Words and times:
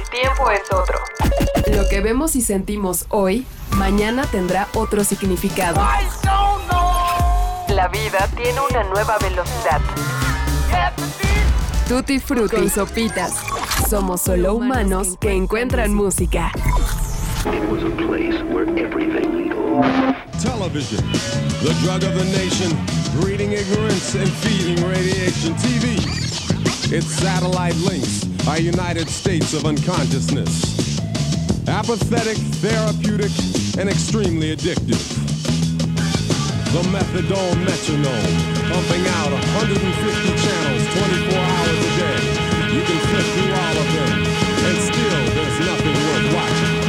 El 0.00 0.08
tiempo 0.08 0.50
es 0.50 0.62
otro. 0.72 0.98
Lo 1.76 1.86
que 1.90 2.00
vemos 2.00 2.34
y 2.34 2.40
sentimos 2.40 3.04
hoy, 3.10 3.46
mañana 3.76 4.24
tendrá 4.24 4.66
otro 4.74 5.04
significado. 5.04 5.82
La 7.68 7.88
vida 7.88 8.26
tiene 8.34 8.60
una 8.70 8.84
nueva 8.84 9.18
velocidad. 9.18 9.80
Tutti 11.86 12.18
frutti 12.18 12.56
y 12.56 12.70
sopitas. 12.70 13.34
Somos 13.90 14.22
solo 14.22 14.54
humanos 14.54 15.18
que 15.20 15.34
encuentran 15.34 15.92
música. 15.92 16.50
It 17.44 17.70
was 17.70 17.82
a 17.82 17.90
place 17.96 18.42
where 18.44 18.68
everything 18.78 19.36
legal. 19.36 19.82
Television, 20.40 21.04
the 21.62 21.74
drug 21.82 22.04
of 22.04 22.14
the 22.14 22.24
nation, 22.32 22.70
breeding 23.20 23.52
ignorance 23.52 24.14
and 24.14 24.30
feeding 24.30 24.82
radiation. 24.88 25.54
TV, 25.56 25.96
its 26.90 27.06
satellite 27.06 27.76
links, 27.76 28.29
our 28.48 28.60
United 28.60 29.08
States 29.08 29.54
of 29.54 29.64
unconsciousness. 29.64 30.98
Apathetic, 31.68 32.36
therapeutic, 32.62 33.32
and 33.78 33.88
extremely 33.88 34.54
addictive. 34.56 35.00
The 36.72 36.82
methadone 36.90 37.64
metronome, 37.64 38.36
pumping 38.70 39.06
out 39.18 39.32
150 39.32 40.28
channels 40.44 40.84
24 40.94 41.38
hours 41.38 41.78
a 41.78 41.92
day. 41.98 42.20
You 42.74 42.82
can 42.82 42.98
flip 43.10 43.26
through 43.34 43.52
all 43.52 43.76
of 43.76 43.88
them, 43.94 44.12
and 44.68 44.76
still 44.78 45.20
there's 45.34 45.58
nothing 45.60 45.94
worth 45.94 46.34
watching. 46.34 46.79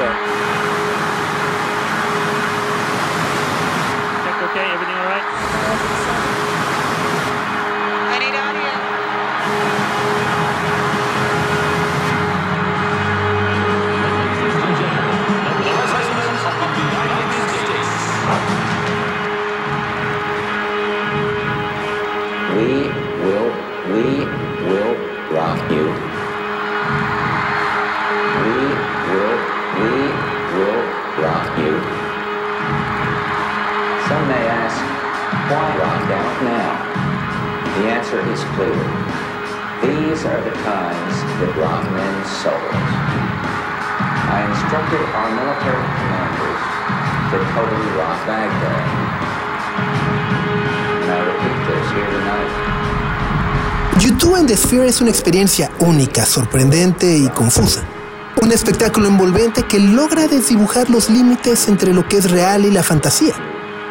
对 0.00 0.39
now? 36.42 36.72
The 37.76 37.88
answer 37.88 38.20
is 38.32 38.40
clear. 38.56 38.76
These 39.80 40.24
are 40.26 40.40
the 40.44 40.54
times 40.62 41.14
that 41.40 41.52
rock 41.56 41.84
men's 41.96 42.30
souls. 42.42 42.90
I 44.28 44.44
instructed 44.52 45.00
our 45.16 45.30
military 45.32 45.86
commanders 45.96 46.62
to 47.30 47.36
totally 47.56 47.90
rock 47.96 48.18
Baghdad. 48.28 48.84
And 51.00 51.10
I 51.10 51.20
repeat 51.30 51.58
this 51.68 51.86
here 51.92 52.10
tonight. 52.12 52.70
YouTube 54.00 54.36
en 54.36 54.46
The 54.46 54.56
Sphere 54.56 54.88
es 54.88 55.00
una 55.00 55.10
experiencia 55.10 55.70
única, 55.80 56.24
sorprendente 56.24 57.16
y 57.16 57.28
confusa. 57.28 57.82
Un 58.42 58.52
espectáculo 58.52 59.08
envolvente 59.08 59.62
que 59.64 59.78
logra 59.78 60.26
desdibujar 60.26 60.90
los 60.90 61.10
límites 61.10 61.68
entre 61.68 61.92
lo 61.92 62.06
que 62.06 62.18
es 62.18 62.30
real 62.30 62.64
y 62.64 62.70
la 62.70 62.82
fantasía. 62.82 63.49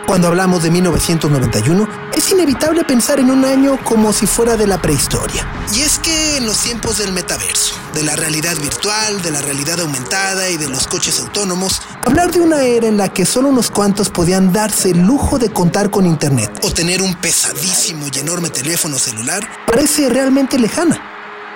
Cuando 0.10 0.28
hablamos 0.28 0.64
de 0.64 0.72
1991, 0.72 1.88
es 2.16 2.32
inevitable 2.32 2.84
pensar 2.84 3.20
en 3.20 3.30
un 3.30 3.46
año 3.46 3.78
como 3.84 4.12
si 4.12 4.26
fuera 4.26 4.58
de 4.58 4.66
la 4.66 4.82
prehistoria. 4.82 5.48
Y 5.72 5.82
es 5.82 6.00
que 6.00 6.38
en 6.38 6.48
los 6.48 6.58
tiempos 6.64 6.98
del 6.98 7.14
metaverso, 7.14 7.76
de 7.94 8.02
la 8.02 8.16
realidad 8.16 8.58
virtual, 8.58 9.22
de 9.22 9.30
la 9.30 9.40
realidad 9.40 9.80
aumentada 9.82 10.50
y 10.50 10.58
de 10.58 10.68
los 10.68 10.88
coches 10.88 11.20
autónomos, 11.20 11.84
hablar 12.06 12.32
de 12.32 12.42
una 12.42 12.64
era 12.64 12.88
en 12.88 12.98
la 12.98 13.10
que 13.10 13.24
solo 13.24 13.50
unos 13.50 13.70
cuantos 13.70 14.10
podían 14.10 14.52
darse 14.52 14.90
el 14.90 14.98
lujo 14.98 15.38
de 15.38 15.52
contar 15.52 15.92
con 15.92 16.08
internet 16.08 16.60
o 16.64 16.74
tener 16.74 17.04
un 17.04 17.14
pesadísimo 17.14 18.08
y 18.12 18.18
enorme 18.18 18.50
teléfono 18.50 18.98
celular 18.98 19.48
parece 19.68 20.10
realmente 20.10 20.58
lejana. 20.58 21.00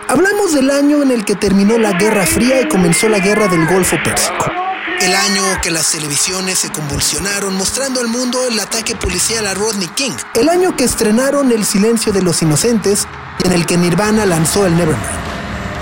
Hablamos 0.08 0.54
del 0.54 0.70
año 0.70 1.02
en 1.02 1.10
el 1.10 1.26
que 1.26 1.34
terminó 1.34 1.80
la 1.80 1.94
Guerra 1.94 2.28
Fría 2.28 2.62
y 2.62 2.68
comenzó 2.68 3.10
la 3.10 3.18
Guerra 3.18 3.48
del 3.48 3.66
Golfo 3.66 3.98
Pérsico. 4.04 4.63
El 5.04 5.14
año 5.16 5.44
que 5.62 5.70
las 5.70 5.92
televisiones 5.92 6.60
se 6.60 6.72
convulsionaron 6.72 7.54
mostrando 7.56 8.00
al 8.00 8.08
mundo 8.08 8.48
el 8.48 8.58
ataque 8.58 8.96
policial 8.96 9.46
a 9.46 9.54
Rodney 9.54 9.90
King. 9.90 10.14
El 10.34 10.48
año 10.48 10.78
que 10.78 10.86
estrenaron 10.86 11.52
El 11.52 11.66
silencio 11.66 12.14
de 12.14 12.22
los 12.22 12.42
inocentes 12.42 13.06
y 13.44 13.48
en 13.48 13.52
el 13.52 13.66
que 13.66 13.76
Nirvana 13.76 14.26
lanzó 14.26 14.66
el 14.66 14.78
Nevermind. 14.78 15.04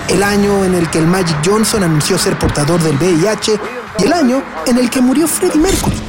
El 0.08 0.24
año 0.24 0.66
en 0.66 0.74
el 0.74 0.90
que 0.90 0.98
el 0.98 1.06
Magic 1.06 1.38
Johnson 1.46 1.84
anunció 1.84 2.18
ser 2.18 2.40
portador 2.40 2.82
del 2.82 2.98
VIH 2.98 3.60
y 4.00 4.04
el 4.06 4.12
año 4.12 4.42
en 4.66 4.80
el 4.80 4.90
que 4.90 5.02
murió 5.02 5.28
Freddie 5.28 5.62
Mercury. 5.62 6.02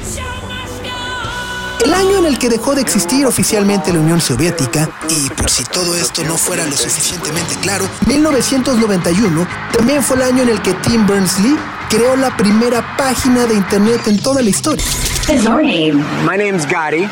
El 1.85 1.95
año 1.95 2.19
en 2.19 2.27
el 2.27 2.39
que 2.39 2.49
dejó 2.49 2.75
de 2.75 2.81
existir 2.81 3.27
oficialmente 3.27 3.93
la 3.93 3.99
Unión 3.99 4.21
Soviética, 4.21 4.89
y 5.09 5.29
por 5.31 5.51
si 5.51 5.65
todo 5.65 5.97
esto 5.97 6.23
no 6.25 6.37
fuera 6.37 6.65
lo 6.65 6.77
suficientemente 6.77 7.55
claro, 7.61 7.89
1991 8.07 9.47
también 9.77 10.03
fue 10.03 10.17
el 10.17 10.23
año 10.23 10.43
en 10.43 10.51
el 10.51 10.63
que 10.63 10.75
Tim 10.75 11.07
Berners-Lee 11.07 11.57
creó 11.89 12.17
la 12.17 12.37
primera 12.37 12.97
página 12.97 13.47
de 13.47 13.55
internet 13.55 14.01
en 14.07 14.21
toda 14.21 14.43
la 14.43 14.51
historia. 14.51 14.85
My 15.29 16.37
name's 16.37 16.67
Gotti. 16.67 17.09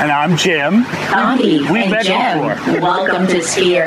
And 0.00 0.10
I'm 0.10 0.36
Jim. 0.36 0.84
We've 1.70 1.84
and 1.84 1.90
met 1.90 2.06
Jim. 2.06 2.82
Welcome 2.82 3.28
to 3.28 3.40
Sphere. 3.42 3.84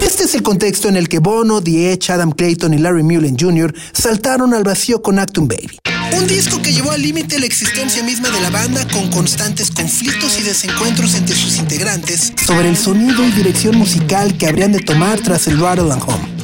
Este 0.00 0.24
es 0.24 0.34
el 0.34 0.42
contexto 0.42 0.88
en 0.88 0.96
el 0.96 1.08
que 1.08 1.18
Bono, 1.18 1.62
The 1.62 1.92
Edge, 1.92 2.12
Adam 2.12 2.30
Clayton 2.30 2.74
y 2.74 2.78
Larry 2.78 3.02
Mullen 3.02 3.36
Jr. 3.38 3.74
saltaron 3.92 4.54
al 4.54 4.62
vacío 4.62 5.02
con 5.02 5.18
Actum 5.18 5.48
Baby. 5.48 5.78
Un 6.12 6.26
disco 6.26 6.60
que 6.62 6.72
llevó 6.72 6.92
al 6.92 7.02
límite 7.02 7.38
la 7.38 7.46
existencia 7.46 8.02
misma 8.02 8.30
de 8.30 8.40
la 8.40 8.50
banda 8.50 8.86
con 8.88 9.10
constantes 9.10 9.70
conflictos 9.70 10.38
y 10.38 10.42
desencuentros 10.42 11.14
entre 11.14 11.34
sus 11.34 11.56
integrantes 11.56 12.32
sobre 12.46 12.68
el 12.68 12.76
sonido 12.76 13.24
y 13.26 13.30
dirección 13.32 13.76
musical 13.76 14.36
que 14.36 14.46
habrían 14.46 14.72
de 14.72 14.80
tomar 14.80 15.20
tras 15.20 15.46
el 15.46 15.58
Rattle 15.58 15.92
and 15.92 16.02
Home. 16.02 16.36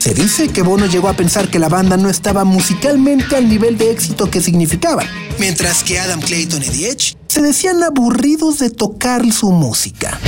Se 0.00 0.14
dice 0.14 0.48
que 0.48 0.62
Bono 0.62 0.86
llegó 0.86 1.08
a 1.08 1.14
pensar 1.14 1.48
que 1.48 1.58
la 1.58 1.68
banda 1.68 1.96
no 1.96 2.08
estaba 2.08 2.44
musicalmente 2.44 3.36
al 3.36 3.48
nivel 3.48 3.76
de 3.76 3.90
éxito 3.90 4.30
que 4.30 4.40
significaba, 4.40 5.02
mientras 5.38 5.82
que 5.82 5.98
Adam 5.98 6.20
Clayton 6.20 6.62
y 6.62 6.66
The 6.66 6.90
Edge 6.90 7.16
se 7.26 7.42
decían 7.42 7.82
aburridos 7.82 8.58
de 8.60 8.70
tocar 8.70 9.30
su 9.32 9.50
música. 9.50 10.18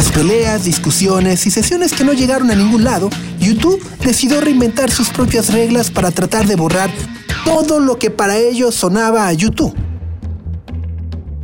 Tras 0.00 0.12
peleas, 0.12 0.64
discusiones 0.64 1.46
y 1.46 1.50
sesiones 1.50 1.92
que 1.92 2.04
no 2.04 2.14
llegaron 2.14 2.50
a 2.50 2.54
ningún 2.54 2.84
lado, 2.84 3.10
YouTube 3.38 3.78
decidió 4.02 4.40
reinventar 4.40 4.90
sus 4.90 5.10
propias 5.10 5.52
reglas 5.52 5.90
para 5.90 6.10
tratar 6.10 6.46
de 6.46 6.56
borrar 6.56 6.90
todo 7.44 7.80
lo 7.80 7.98
que 7.98 8.10
para 8.10 8.38
ellos 8.38 8.74
sonaba 8.74 9.26
a 9.26 9.34
YouTube. 9.34 9.74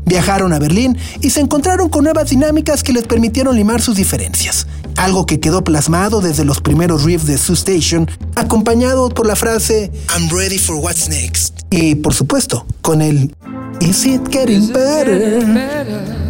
Viajaron 0.06 0.54
a 0.54 0.58
Berlín 0.58 0.96
y 1.20 1.28
se 1.28 1.40
encontraron 1.40 1.90
con 1.90 2.04
nuevas 2.04 2.30
dinámicas 2.30 2.82
que 2.82 2.94
les 2.94 3.02
permitieron 3.02 3.56
limar 3.56 3.82
sus 3.82 3.94
diferencias, 3.94 4.66
algo 4.97 5.26
que 5.26 5.38
quedó 5.38 5.62
plasmado 5.62 6.22
desde 6.22 6.47
los 6.47 6.62
primeros 6.62 7.04
riffs 7.04 7.26
de 7.26 7.36
Sue 7.36 7.56
Station, 7.56 8.10
acompañado 8.36 9.10
por 9.10 9.26
la 9.26 9.36
frase 9.36 9.92
I'm 10.16 10.30
ready 10.30 10.56
for 10.56 10.76
what's 10.76 11.10
next. 11.10 11.60
Y 11.70 11.97
por 11.97 12.14
supuesto, 12.14 12.64
con 12.80 13.02
el 13.02 13.34
Is 13.82 14.06
it 14.06 14.22
getting 14.30 14.72
better? 14.72 16.25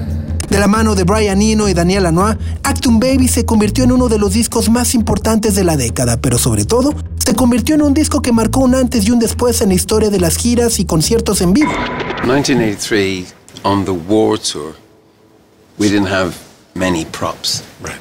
De 0.57 0.61
la 0.61 0.69
mano 0.69 0.95
de 0.95 1.05
Brian 1.05 1.43
Eno 1.43 1.69
y 1.69 1.75
Daniel 1.75 2.05
Lanois, 2.05 2.35
Actum 2.63 2.99
Baby 2.99 3.29
se 3.29 3.45
convirtió 3.45 3.85
en 3.85 3.93
uno 3.93 4.09
de 4.09 4.19
los 4.19 4.33
discos 4.33 4.71
más 4.71 4.95
importantes 4.95 5.55
de 5.55 5.65
la 5.65 5.77
década, 5.77 6.17
pero 6.17 6.39
sobre 6.39 6.65
todo, 6.65 6.95
se 7.23 7.35
convirtió 7.35 7.75
en 7.75 7.83
un 7.83 7.93
disco 7.93 8.23
que 8.23 8.33
marcó 8.33 8.61
un 8.61 8.75
antes 8.75 9.07
y 9.07 9.11
un 9.11 9.19
después 9.19 9.61
en 9.61 9.69
la 9.69 9.75
historia 9.75 10.09
de 10.09 10.19
las 10.19 10.39
giras 10.39 10.79
y 10.79 10.87
conciertos 10.87 11.43
en 11.43 11.53
vivo. 11.53 11.71
1983, 12.23 13.35
on 13.65 13.85
the 13.85 13.91
war 13.91 14.39
tour, 14.39 14.75
we 15.79 15.91
didn't 15.91 16.11
have 16.11 16.33
many 16.75 17.05
props. 17.05 17.63
Right. 17.83 18.01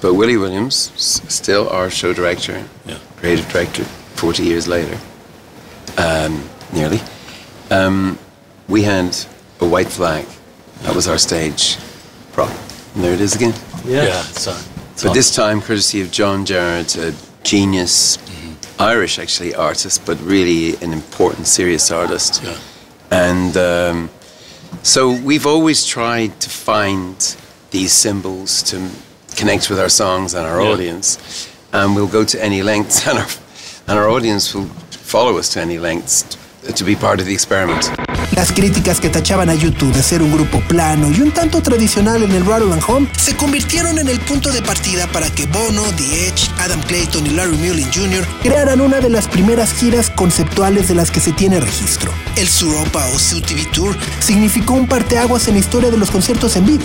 But 0.00 0.14
Willie 0.14 0.38
Williams, 0.38 0.90
still 0.96 1.68
our 1.68 1.90
show 1.90 2.14
director, 2.14 2.62
Yeah. 2.86 2.96
creative 3.20 3.46
director, 3.52 3.84
40 4.14 4.42
years 4.42 4.66
later, 4.66 4.96
um, 5.98 6.44
nearly, 6.72 7.02
um, 7.70 8.16
we 8.70 8.84
had 8.84 9.14
a 9.60 9.66
white 9.66 9.90
flag. 9.90 10.24
That 10.84 10.94
was 10.94 11.08
our 11.08 11.18
stage 11.18 11.76
prop. 12.32 12.50
And 12.94 13.02
there 13.04 13.14
it 13.14 13.20
is 13.20 13.34
again. 13.34 13.54
Yeah. 13.84 14.20
it's, 14.30 14.46
uh, 14.46 14.60
But 15.02 15.14
this 15.14 15.34
time, 15.34 15.60
courtesy 15.60 16.00
of 16.02 16.10
John 16.10 16.44
Jarrett, 16.44 16.96
a 16.96 17.14
genius, 17.42 18.18
Irish 18.78 19.18
actually 19.18 19.54
artist, 19.54 20.04
but 20.06 20.20
really 20.20 20.76
an 20.82 20.92
important, 20.92 21.46
serious 21.46 21.90
artist. 21.90 22.42
Yeah. 22.42 22.58
And 23.10 23.56
um, 23.56 24.10
so 24.82 25.12
we've 25.24 25.46
always 25.46 25.84
tried 25.86 26.38
to 26.40 26.50
find 26.50 27.16
these 27.70 27.92
symbols 27.92 28.62
to 28.64 28.88
connect 29.36 29.68
with 29.70 29.78
our 29.80 29.88
songs 29.88 30.34
and 30.34 30.46
our 30.46 30.60
Yeah. 30.62 30.68
audience. 30.72 31.48
And 31.72 31.96
we'll 31.96 32.08
go 32.12 32.24
to 32.24 32.42
any 32.44 32.62
lengths, 32.62 33.06
and 33.08 33.18
our, 33.18 33.26
and 33.88 33.98
our 33.98 34.08
audience 34.08 34.54
will 34.54 34.66
follow 34.90 35.38
us 35.38 35.48
to 35.50 35.60
any 35.60 35.78
lengths 35.78 36.22
to, 36.62 36.72
to 36.72 36.84
be 36.84 36.94
part 36.94 37.20
of 37.20 37.26
the 37.26 37.32
experiment. 37.34 37.88
Las 38.32 38.52
críticas 38.52 39.00
que 39.00 39.08
tachaban 39.08 39.48
a 39.48 39.54
YouTube 39.54 39.92
de 39.92 40.02
ser 40.02 40.22
un 40.22 40.32
grupo 40.32 40.60
plano 40.60 41.10
y 41.10 41.20
un 41.20 41.30
tanto 41.30 41.62
tradicional 41.62 42.22
en 42.22 42.32
el 42.32 42.44
Rattle 42.44 42.72
and 42.72 42.82
Home 42.86 43.08
se 43.16 43.36
convirtieron 43.36 43.98
en 43.98 44.08
el 44.08 44.18
punto 44.20 44.50
de 44.50 44.62
partida 44.62 45.06
para 45.06 45.30
que 45.30 45.46
Bono, 45.46 45.82
The 45.96 46.28
Edge, 46.28 46.50
Adam 46.58 46.80
Clayton 46.82 47.26
y 47.26 47.30
Larry 47.30 47.56
Mullen 47.56 47.92
Jr. 47.92 48.26
crearan 48.42 48.80
una 48.80 49.00
de 49.00 49.10
las 49.10 49.28
primeras 49.28 49.72
giras 49.72 50.10
conceptuales 50.10 50.88
de 50.88 50.94
las 50.94 51.10
que 51.10 51.20
se 51.20 51.32
tiene 51.32 51.60
registro. 51.60 52.12
El 52.36 52.48
Suropa 52.48 53.06
o 53.06 53.18
SUTV 53.18 53.70
Tour 53.72 53.96
significó 54.20 54.74
un 54.74 54.88
parteaguas 54.88 55.46
en 55.48 55.54
la 55.54 55.60
historia 55.60 55.90
de 55.90 55.98
los 55.98 56.10
conciertos 56.10 56.56
en 56.56 56.66
vivo. 56.66 56.84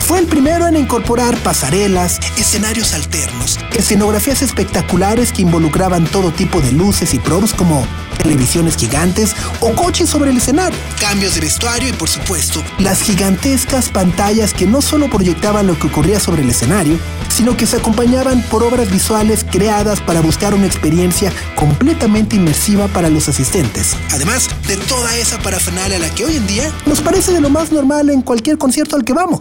Fue 0.00 0.18
el 0.18 0.26
primero 0.26 0.66
en 0.66 0.76
incorporar 0.76 1.36
pasarelas, 1.38 2.18
escenarios 2.36 2.94
alternos, 2.94 3.60
escenografías 3.76 4.42
espectaculares 4.42 5.32
que 5.32 5.42
involucraban 5.42 6.04
todo 6.04 6.32
tipo 6.32 6.60
de 6.60 6.72
luces 6.72 7.14
y 7.14 7.20
props 7.20 7.54
como 7.54 7.86
televisiones 8.22 8.76
gigantes 8.76 9.34
o 9.60 9.72
coches 9.72 10.08
sobre 10.08 10.30
el 10.30 10.36
escenario, 10.36 10.78
cambios 11.00 11.34
de 11.34 11.40
vestuario 11.40 11.88
y 11.88 11.92
por 11.92 12.08
supuesto 12.08 12.62
las 12.78 13.02
gigantescas 13.02 13.88
pantallas 13.88 14.54
que 14.54 14.66
no 14.66 14.82
solo 14.82 15.08
proyectaban 15.08 15.66
lo 15.66 15.78
que 15.78 15.86
ocurría 15.86 16.20
sobre 16.20 16.42
el 16.42 16.50
escenario, 16.50 16.98
sino 17.28 17.56
que 17.56 17.66
se 17.66 17.76
acompañaban 17.76 18.42
por 18.44 18.62
obras 18.62 18.90
visuales 18.90 19.44
creadas 19.50 20.00
para 20.00 20.20
buscar 20.20 20.54
una 20.54 20.66
experiencia 20.66 21.32
completamente 21.56 22.36
inmersiva 22.36 22.88
para 22.88 23.08
los 23.08 23.28
asistentes. 23.28 23.96
Además 24.10 24.48
de 24.66 24.76
toda 24.76 25.16
esa 25.16 25.38
parafernalia 25.38 25.96
a 25.96 26.00
la 26.00 26.14
que 26.14 26.24
hoy 26.24 26.36
en 26.36 26.46
día 26.46 26.70
nos 26.86 27.00
parece 27.00 27.32
de 27.32 27.40
lo 27.40 27.50
más 27.50 27.72
normal 27.72 28.10
en 28.10 28.22
cualquier 28.22 28.58
concierto 28.58 28.96
al 28.96 29.04
que 29.04 29.12
vamos. 29.12 29.40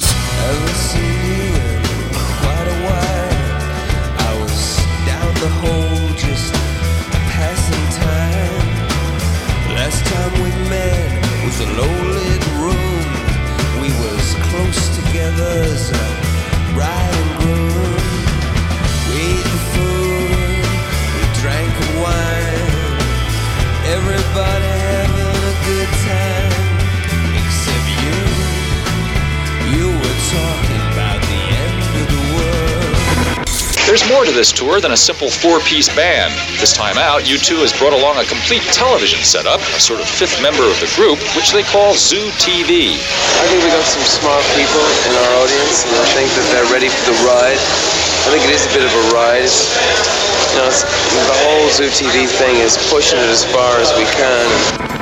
coisa 15.49 16.18
There's 33.89 34.05
more 34.05 34.21
to 34.21 34.29
this 34.29 34.53
tour 34.53 34.77
than 34.77 34.93
a 34.93 35.01
simple 35.01 35.33
four-piece 35.33 35.89
band. 35.97 36.29
This 36.61 36.77
time 36.77 37.01
out, 37.01 37.25
U2 37.25 37.65
has 37.65 37.73
brought 37.73 37.97
along 37.97 38.21
a 38.21 38.25
complete 38.29 38.61
television 38.69 39.25
setup, 39.25 39.57
a 39.73 39.81
sort 39.81 39.97
of 39.97 40.05
fifth 40.05 40.37
member 40.45 40.61
of 40.61 40.77
the 40.77 40.85
group, 40.93 41.17
which 41.33 41.49
they 41.57 41.65
call 41.65 41.97
Zoo 41.97 42.29
TV. 42.37 43.01
I 43.01 43.49
think 43.49 43.65
we 43.65 43.73
got 43.73 43.81
some 43.89 44.05
smart 44.05 44.45
people 44.53 44.85
in 45.09 45.13
our 45.25 45.41
audience, 45.41 45.89
and 45.89 45.97
I 45.97 46.05
think 46.13 46.29
that 46.37 46.45
they're 46.53 46.69
ready 46.69 46.93
for 46.93 47.01
the 47.09 47.17
ride. 47.25 47.57
I 47.57 48.29
think 48.29 48.45
it 48.45 48.53
is 48.53 48.61
a 48.69 48.73
bit 48.77 48.85
of 48.85 48.93
a 48.93 49.03
ride. 49.09 49.49
You 49.49 50.61
know, 50.61 51.25
the 51.25 51.39
whole 51.49 51.65
Zoo 51.73 51.89
TV 51.89 52.29
thing 52.29 52.61
is 52.61 52.77
pushing 52.93 53.17
it 53.17 53.25
as 53.25 53.41
far 53.41 53.81
as 53.81 53.89
we 53.97 54.05
can. 54.13 54.98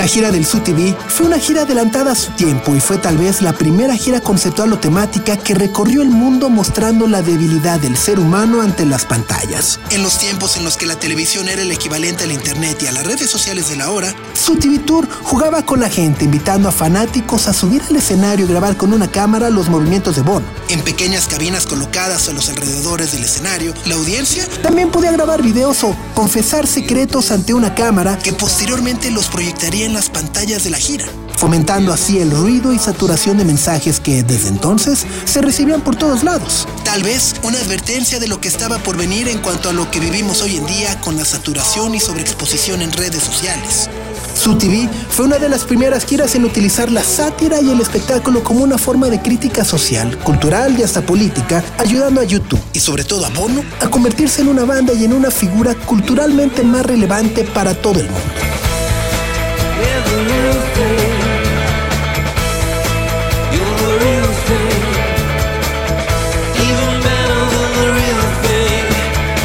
La 0.00 0.06
gira 0.06 0.30
del 0.30 0.46
SUTV 0.46 0.96
fue 1.08 1.26
una 1.26 1.38
gira 1.38 1.64
adelantada 1.64 2.12
a 2.12 2.14
su 2.14 2.30
tiempo 2.30 2.74
y 2.74 2.80
fue 2.80 2.96
tal 2.96 3.18
vez 3.18 3.42
la 3.42 3.52
primera 3.52 3.94
gira 3.94 4.22
conceptual 4.22 4.72
o 4.72 4.78
temática 4.78 5.36
que 5.36 5.54
recorrió 5.54 6.00
el 6.00 6.08
mundo 6.08 6.48
mostrando 6.48 7.06
la 7.06 7.20
debilidad 7.20 7.78
del 7.78 7.98
ser 7.98 8.18
humano 8.18 8.62
ante 8.62 8.86
las 8.86 9.04
pantallas. 9.04 9.78
En 9.90 10.02
los 10.02 10.16
tiempos 10.16 10.56
en 10.56 10.64
los 10.64 10.78
que 10.78 10.86
la 10.86 10.98
televisión 10.98 11.50
era 11.50 11.60
el 11.60 11.70
equivalente 11.70 12.24
al 12.24 12.32
internet 12.32 12.82
y 12.82 12.86
a 12.86 12.92
las 12.92 13.06
redes 13.06 13.28
sociales 13.28 13.68
de 13.68 13.76
la 13.76 13.90
hora, 13.90 14.14
SUTV 14.32 14.86
Tour 14.86 15.06
jugaba 15.22 15.66
con 15.66 15.80
la 15.80 15.90
gente 15.90 16.24
invitando 16.24 16.70
a 16.70 16.72
fanáticos 16.72 17.46
a 17.46 17.52
subir 17.52 17.82
al 17.90 17.96
escenario 17.96 18.46
y 18.46 18.48
grabar 18.48 18.78
con 18.78 18.94
una 18.94 19.10
cámara 19.10 19.50
los 19.50 19.68
movimientos 19.68 20.16
de 20.16 20.22
Bono. 20.22 20.46
En 20.70 20.80
pequeñas 20.80 21.26
cabinas 21.26 21.66
colocadas 21.66 22.26
a 22.30 22.32
los 22.32 22.48
alrededores 22.48 23.12
del 23.12 23.24
escenario, 23.24 23.74
la 23.84 23.96
audiencia 23.96 24.48
también 24.62 24.90
podía 24.90 25.12
grabar 25.12 25.42
videos 25.42 25.84
o 25.84 25.94
confesar 26.14 26.66
secretos 26.66 27.32
ante 27.32 27.52
una 27.52 27.74
cámara 27.74 28.16
que 28.16 28.32
posteriormente 28.32 29.10
los 29.10 29.26
proyectaría 29.26 29.89
las 29.92 30.10
pantallas 30.10 30.64
de 30.64 30.70
la 30.70 30.78
gira, 30.78 31.06
fomentando 31.36 31.92
así 31.92 32.18
el 32.18 32.30
ruido 32.30 32.72
y 32.72 32.78
saturación 32.78 33.38
de 33.38 33.44
mensajes 33.44 34.00
que 34.00 34.22
desde 34.22 34.48
entonces 34.48 35.06
se 35.24 35.42
recibían 35.42 35.80
por 35.80 35.96
todos 35.96 36.24
lados. 36.24 36.66
Tal 36.84 37.02
vez 37.02 37.34
una 37.42 37.58
advertencia 37.58 38.18
de 38.18 38.28
lo 38.28 38.40
que 38.40 38.48
estaba 38.48 38.78
por 38.78 38.96
venir 38.96 39.28
en 39.28 39.38
cuanto 39.38 39.68
a 39.68 39.72
lo 39.72 39.90
que 39.90 40.00
vivimos 40.00 40.42
hoy 40.42 40.56
en 40.56 40.66
día 40.66 41.00
con 41.00 41.16
la 41.16 41.24
saturación 41.24 41.94
y 41.94 42.00
sobreexposición 42.00 42.82
en 42.82 42.92
redes 42.92 43.22
sociales. 43.22 43.88
Su 44.34 44.56
TV 44.56 44.88
fue 45.10 45.26
una 45.26 45.38
de 45.38 45.50
las 45.50 45.64
primeras 45.64 46.06
giras 46.06 46.34
en 46.34 46.44
utilizar 46.44 46.90
la 46.90 47.04
sátira 47.04 47.60
y 47.60 47.70
el 47.70 47.80
espectáculo 47.80 48.42
como 48.42 48.62
una 48.62 48.78
forma 48.78 49.08
de 49.10 49.20
crítica 49.20 49.64
social, 49.64 50.16
cultural 50.18 50.78
y 50.78 50.82
hasta 50.82 51.02
política, 51.02 51.62
ayudando 51.78 52.22
a 52.22 52.24
YouTube 52.24 52.60
y 52.72 52.80
sobre 52.80 53.04
todo 53.04 53.26
a 53.26 53.28
Bono 53.28 53.62
a 53.80 53.88
convertirse 53.88 54.40
en 54.40 54.48
una 54.48 54.64
banda 54.64 54.94
y 54.94 55.04
en 55.04 55.12
una 55.12 55.30
figura 55.30 55.74
culturalmente 55.74 56.62
más 56.62 56.86
relevante 56.86 57.44
para 57.44 57.74
todo 57.74 58.00
el 58.00 58.06
mundo. 58.06 58.69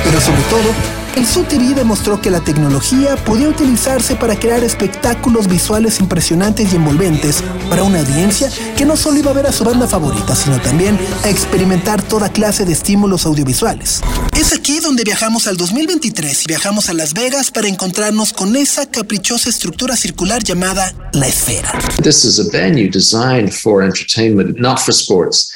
Pero 0.04 0.22
sobre 0.22 0.42
todo, 0.44 0.95
el 1.16 1.26
SUTV 1.26 1.76
demostró 1.76 2.22
que 2.22 2.30
la 2.30 2.42
tecnología 2.42 3.16
podía 3.16 3.50
utilizarse 3.50 4.16
para 4.16 4.38
crear 4.38 4.64
espectáculos 4.64 5.48
visuales 5.48 6.00
impresionantes 6.00 6.74
y 6.74 6.76
envolventes 6.76 7.44
para 7.70 7.84
una 7.84 8.00
audiencia 8.00 8.50
que 8.78 8.86
no 8.86 8.98
solo 8.98 9.20
iba 9.20 9.32
a 9.32 9.34
ver 9.34 9.48
a 9.48 9.52
su 9.52 9.64
banda 9.64 9.88
favorita, 9.88 10.36
sino 10.36 10.60
también 10.62 10.98
a 11.24 11.30
experimentar 11.30 12.02
toda 12.02 12.30
clase 12.30 12.66
de 12.66 12.74
estímulos 12.74 13.26
audiovisuales. 13.26 14.02
Es 14.38 14.54
aquí 14.54 14.80
donde 14.80 15.04
viajamos 15.04 15.48
al 15.48 15.58
2023 15.58 16.44
y 16.44 16.48
viajamos 16.48 16.90
a 16.90 16.94
Las 16.94 17.14
Vegas 17.14 17.52
para 17.52 17.68
encontrarnos 17.68 18.34
con 18.34 18.56
esa 18.56 18.86
caprichosa 18.86 19.50
estructura 19.50 19.96
circular 19.96 20.44
llamada 20.44 20.94
la 21.14 21.28
esfera. 21.28 21.72
This 22.04 22.26
is 22.26 22.40
a 22.40 22.50
venue 22.52 22.90
designed 22.90 23.54
for 23.54 23.84
entertainment, 23.84 24.60
not 24.60 24.80
for 24.80 24.94
sports. 24.94 25.54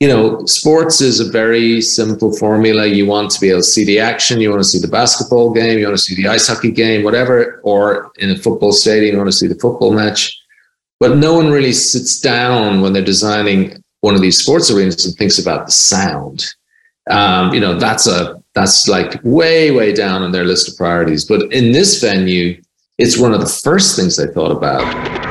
You 0.00 0.08
know, 0.08 0.46
sports 0.46 1.02
is 1.02 1.20
a 1.20 1.30
very 1.30 1.82
simple 1.82 2.34
formula. 2.34 2.86
You 2.86 3.04
want 3.04 3.30
to 3.32 3.40
be 3.40 3.50
able 3.50 3.60
to 3.60 3.64
see 3.64 3.84
the 3.84 4.00
action, 4.00 4.40
you 4.40 4.48
want 4.48 4.62
to 4.62 4.68
see 4.68 4.78
the 4.78 4.88
basketball 4.88 5.52
game, 5.52 5.78
you 5.78 5.84
want 5.84 5.98
to 5.98 6.02
see 6.02 6.14
the 6.14 6.26
ice 6.26 6.48
hockey 6.48 6.70
game, 6.70 7.04
whatever, 7.04 7.60
or 7.64 8.10
in 8.16 8.30
a 8.30 8.36
football 8.36 8.72
stadium, 8.72 9.12
you 9.12 9.18
want 9.18 9.30
to 9.30 9.36
see 9.36 9.46
the 9.46 9.58
football 9.58 9.92
match. 9.92 10.40
But 11.00 11.18
no 11.18 11.34
one 11.34 11.50
really 11.50 11.74
sits 11.74 12.18
down 12.18 12.80
when 12.80 12.94
they're 12.94 13.04
designing 13.04 13.82
one 14.00 14.14
of 14.14 14.22
these 14.22 14.38
sports 14.38 14.70
arenas 14.70 15.04
and 15.04 15.14
thinks 15.16 15.38
about 15.38 15.66
the 15.66 15.72
sound. 15.72 16.46
Um, 17.10 17.52
you 17.52 17.60
know, 17.60 17.78
that's 17.78 18.06
a 18.06 18.42
that's 18.54 18.88
like 18.88 19.20
way, 19.22 19.70
way 19.70 19.92
down 19.92 20.22
on 20.22 20.32
their 20.32 20.44
list 20.44 20.68
of 20.68 20.76
priorities. 20.78 21.26
But 21.26 21.52
in 21.52 21.72
this 21.72 22.00
venue, 22.00 22.60
it's 22.96 23.18
one 23.18 23.34
of 23.34 23.40
the 23.40 23.46
first 23.46 23.96
things 23.96 24.16
they 24.16 24.32
thought 24.32 24.50
about. 24.50 25.29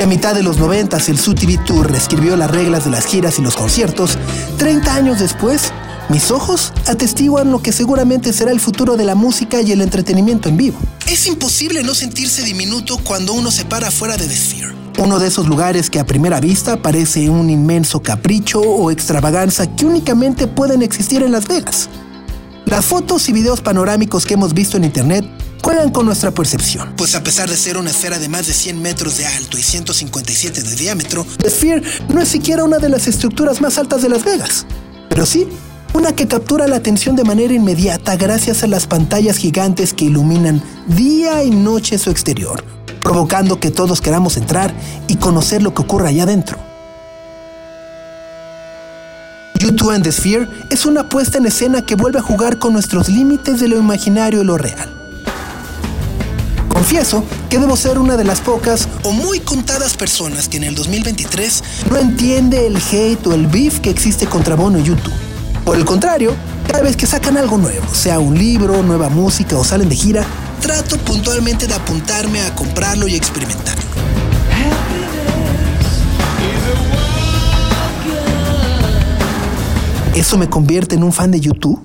Si 0.00 0.04
a 0.04 0.06
mitad 0.06 0.34
de 0.34 0.42
los 0.42 0.56
90 0.56 0.96
el 0.96 1.18
SUTV 1.18 1.62
Tour 1.62 1.90
reescribió 1.90 2.34
las 2.34 2.50
reglas 2.50 2.86
de 2.86 2.90
las 2.90 3.04
giras 3.04 3.38
y 3.38 3.42
los 3.42 3.54
conciertos, 3.54 4.16
30 4.56 4.94
años 4.94 5.18
después, 5.18 5.74
mis 6.08 6.30
ojos 6.30 6.72
atestiguan 6.86 7.52
lo 7.52 7.60
que 7.60 7.70
seguramente 7.70 8.32
será 8.32 8.50
el 8.50 8.60
futuro 8.60 8.96
de 8.96 9.04
la 9.04 9.14
música 9.14 9.60
y 9.60 9.72
el 9.72 9.82
entretenimiento 9.82 10.48
en 10.48 10.56
vivo. 10.56 10.78
Es 11.06 11.26
imposible 11.26 11.82
no 11.82 11.94
sentirse 11.94 12.42
diminuto 12.44 12.96
cuando 13.04 13.34
uno 13.34 13.50
se 13.50 13.66
para 13.66 13.90
fuera 13.90 14.16
de 14.16 14.26
The 14.26 14.34
Sphere. 14.34 14.74
Uno 14.96 15.18
de 15.18 15.28
esos 15.28 15.46
lugares 15.46 15.90
que 15.90 16.00
a 16.00 16.06
primera 16.06 16.40
vista 16.40 16.80
parece 16.80 17.28
un 17.28 17.50
inmenso 17.50 18.00
capricho 18.00 18.62
o 18.62 18.90
extravaganza 18.90 19.66
que 19.76 19.84
únicamente 19.84 20.46
pueden 20.46 20.80
existir 20.80 21.22
en 21.22 21.32
Las 21.32 21.46
Vegas. 21.46 21.90
Las 22.64 22.86
fotos 22.86 23.28
y 23.28 23.34
videos 23.34 23.60
panorámicos 23.60 24.24
que 24.24 24.32
hemos 24.32 24.54
visto 24.54 24.78
en 24.78 24.84
internet 24.84 25.26
juegan 25.62 25.90
con 25.90 26.06
nuestra 26.06 26.30
percepción. 26.30 26.94
Pues 26.96 27.14
a 27.14 27.22
pesar 27.22 27.48
de 27.48 27.56
ser 27.56 27.76
una 27.76 27.90
esfera 27.90 28.18
de 28.18 28.28
más 28.28 28.46
de 28.46 28.52
100 28.52 28.80
metros 28.80 29.18
de 29.18 29.26
alto 29.26 29.58
y 29.58 29.62
157 29.62 30.62
de 30.62 30.76
diámetro, 30.76 31.26
The 31.38 31.50
Sphere 31.50 31.82
no 32.08 32.20
es 32.20 32.28
siquiera 32.28 32.64
una 32.64 32.78
de 32.78 32.88
las 32.88 33.06
estructuras 33.06 33.60
más 33.60 33.78
altas 33.78 34.02
de 34.02 34.08
Las 34.08 34.24
Vegas, 34.24 34.66
pero 35.08 35.26
sí 35.26 35.48
una 35.92 36.12
que 36.12 36.28
captura 36.28 36.68
la 36.68 36.76
atención 36.76 37.16
de 37.16 37.24
manera 37.24 37.52
inmediata 37.52 38.16
gracias 38.16 38.62
a 38.62 38.68
las 38.68 38.86
pantallas 38.86 39.38
gigantes 39.38 39.92
que 39.92 40.04
iluminan 40.04 40.62
día 40.86 41.42
y 41.42 41.50
noche 41.50 41.98
su 41.98 42.10
exterior, 42.10 42.64
provocando 43.02 43.58
que 43.58 43.72
todos 43.72 44.00
queramos 44.00 44.36
entrar 44.36 44.72
y 45.08 45.16
conocer 45.16 45.62
lo 45.62 45.74
que 45.74 45.82
ocurre 45.82 46.08
allá 46.08 46.22
adentro. 46.22 46.58
YouTube 49.58 49.90
and 49.90 50.04
the 50.04 50.12
Sphere 50.12 50.48
es 50.70 50.86
una 50.86 51.08
puesta 51.08 51.38
en 51.38 51.46
escena 51.46 51.84
que 51.84 51.96
vuelve 51.96 52.20
a 52.20 52.22
jugar 52.22 52.58
con 52.58 52.72
nuestros 52.72 53.08
límites 53.08 53.60
de 53.60 53.68
lo 53.68 53.76
imaginario 53.76 54.42
y 54.42 54.44
lo 54.44 54.56
real. 54.56 54.99
Confieso 56.80 57.22
que 57.50 57.58
debo 57.58 57.76
ser 57.76 57.98
una 57.98 58.16
de 58.16 58.24
las 58.24 58.40
pocas 58.40 58.88
o 59.02 59.12
muy 59.12 59.40
contadas 59.40 59.98
personas 59.98 60.48
que 60.48 60.56
en 60.56 60.64
el 60.64 60.74
2023 60.74 61.62
no 61.90 61.98
entiende 61.98 62.66
el 62.66 62.78
hate 62.78 63.26
o 63.26 63.34
el 63.34 63.48
beef 63.48 63.80
que 63.80 63.90
existe 63.90 64.24
contra 64.24 64.54
Bono 64.54 64.78
y 64.78 64.84
YouTube. 64.84 65.12
Por 65.66 65.76
el 65.76 65.84
contrario, 65.84 66.34
cada 66.66 66.82
vez 66.82 66.96
que 66.96 67.04
sacan 67.04 67.36
algo 67.36 67.58
nuevo, 67.58 67.86
sea 67.92 68.18
un 68.18 68.38
libro, 68.38 68.82
nueva 68.82 69.10
música 69.10 69.58
o 69.58 69.62
salen 69.62 69.90
de 69.90 69.94
gira, 69.94 70.24
trato 70.62 70.96
puntualmente 70.96 71.66
de 71.66 71.74
apuntarme 71.74 72.40
a 72.40 72.54
comprarlo 72.54 73.06
y 73.06 73.14
experimentarlo. 73.14 73.82
¿Eso 80.14 80.38
me 80.38 80.48
convierte 80.48 80.94
en 80.94 81.04
un 81.04 81.12
fan 81.12 81.30
de 81.30 81.40
YouTube? 81.40 81.78